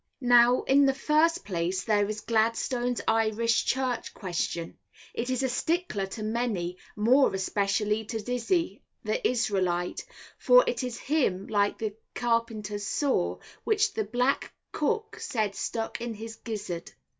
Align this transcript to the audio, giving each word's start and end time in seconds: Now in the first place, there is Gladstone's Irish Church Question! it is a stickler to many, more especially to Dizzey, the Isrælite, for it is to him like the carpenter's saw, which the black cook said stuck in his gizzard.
Now 0.33 0.63
in 0.63 0.87
the 0.87 0.95
first 0.95 1.45
place, 1.45 1.83
there 1.83 2.09
is 2.09 2.21
Gladstone's 2.21 3.01
Irish 3.07 3.65
Church 3.65 4.15
Question! 4.15 4.79
it 5.13 5.29
is 5.29 5.43
a 5.43 5.47
stickler 5.47 6.07
to 6.07 6.23
many, 6.23 6.79
more 6.95 7.31
especially 7.35 8.03
to 8.05 8.17
Dizzey, 8.19 8.81
the 9.03 9.19
Isrælite, 9.23 10.03
for 10.39 10.63
it 10.65 10.83
is 10.83 10.97
to 10.97 11.03
him 11.03 11.45
like 11.45 11.77
the 11.77 11.93
carpenter's 12.15 12.87
saw, 12.87 13.37
which 13.63 13.93
the 13.93 14.03
black 14.03 14.51
cook 14.71 15.19
said 15.19 15.53
stuck 15.53 16.01
in 16.01 16.15
his 16.15 16.35
gizzard. 16.37 16.91